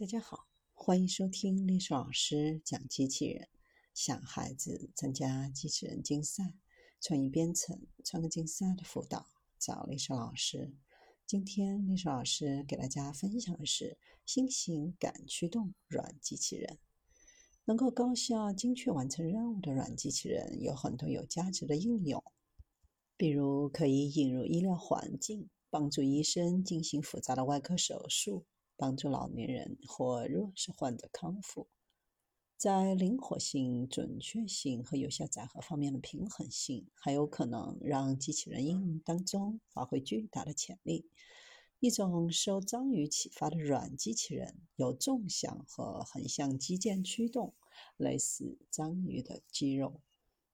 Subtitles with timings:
[0.00, 3.46] 大家好，欢迎收听历史老师讲机器人。
[3.92, 6.54] 想孩子参加机器人竞赛、
[7.02, 9.26] 创意编程、创客竞赛的辅导，
[9.58, 10.72] 找历史老师。
[11.26, 16.78] 今天历史老师给大家分享的是新型感驱动软机器人。
[17.66, 22.24] 能够高效、精确完成任务的软机器人有很多有价值的应用，
[23.18, 28.46] 比如可以引入医疗环境，帮助医生进行复杂的外科手术。
[28.80, 31.68] 帮助老年人或弱势患者康复，
[32.56, 41.10] 在灵活性、准确性和有效载荷方面的平衡性，还有可能让机器人应用当中发挥巨大的潜力。
[41.78, 47.52] 一种受章鱼启发的软机器人，有纵向和横向肌腱驱动，
[47.98, 50.00] 类似章鱼的肌肉。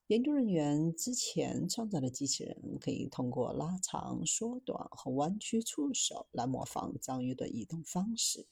[0.08, 8.46] 研究人员之前创造的机器人可以通过拉长、缩短和弯曲触手来模仿章鱼的移动方式。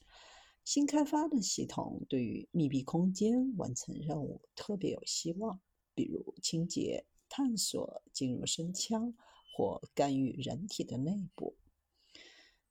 [0.65, 5.61] 新开发的系统对于密闭空间完成任务特别有希望，
[5.93, 9.15] 比如清洁、探索、进入深腔
[9.55, 11.55] 或干预人体的内部。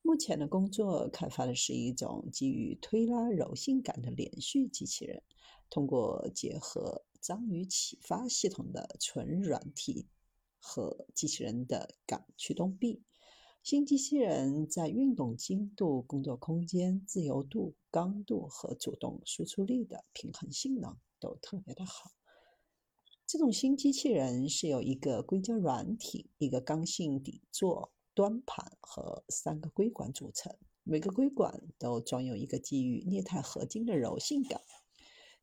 [0.02, 5.22] 目前的工作开发的是一种基于推拉柔性感的连续机器人，
[5.70, 7.06] 通过结合。
[7.24, 10.06] 章鱼启发系统的纯软体
[10.60, 13.02] 和机器人的感驱动臂，
[13.62, 22.10] 新机器人在运动精度、工作空间、自由度、刚度和主动输出力的平衡性能都特别的好。
[23.26, 34.60] 这种新机器人是由一个硅胶软体、一个刚性底座、端盘和三个硅管组成，每个硅管都装有一个基于镍钛合金的柔性杆。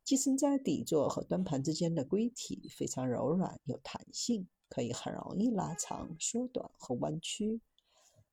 [0.03, 7.61] 寄生在底座和端盘之间的硅体非常柔软有弹性，可以很容易拉长、缩短和弯曲。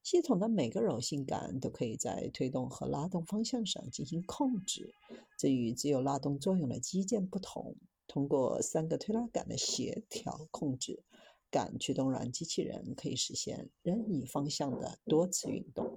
[0.02, 4.94] 系统的每个柔性杆都可以在推动和拉动方向上进行控制，
[5.38, 7.76] 这与只有拉动作用的机件不同。
[8.06, 11.02] 通过三个推拉杆的协调控制，
[11.50, 15.87] 杆驱动软机器人可以实现任意方向的多次运动。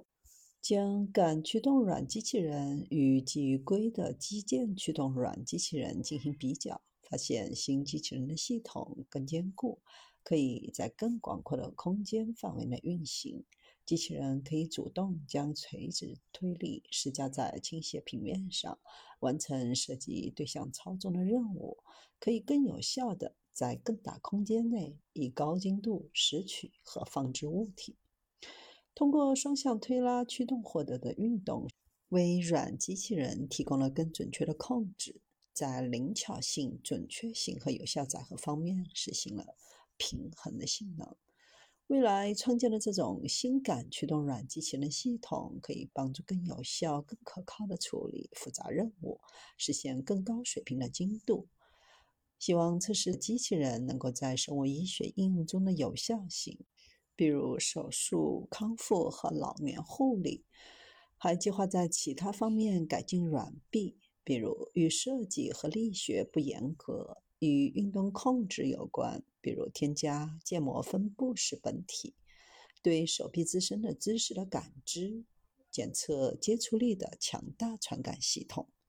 [0.62, 9.80] 将感驱动软机器人与基于硅的机件驱动软机器人进行比较，发现新机器人的系统更坚固，
[10.22, 13.44] 可以在更广阔的空间范围内运行。
[13.84, 18.78] 机器人可以主动将垂直推力施加在倾斜平面上，
[19.18, 21.78] 完成涉及对象操纵的任务，
[22.20, 27.96] 可以更有效地在更大空间内以高精度拾取和放置物体。
[28.94, 31.68] 通过双向推拉驱动获得的运动，
[32.10, 35.20] 为软机器人提供了更准确的控制，
[35.54, 39.56] 在灵巧性、准确性和有效载荷方面实现了
[39.96, 41.16] 平衡的性能。
[41.88, 49.20] 未来创建的这种新感驱动软机器人系统，可以帮助更有效、更可靠的处理复杂任务，
[49.56, 51.48] 实现更高水平的精度。
[52.38, 56.58] 希望测试机器人能够在生物医学应用中的有效性。
[57.22, 60.44] 比如手术康复和老年护理，
[61.16, 72.16] 还计划在其他方面改进软臂，比如与设计和力学不严格、与运动控制有关，比如添加建模分布式本体，
[72.82, 75.22] 对手臂自身的姿势的感知、
[75.70, 78.72] 检测接触力的强大传感系统。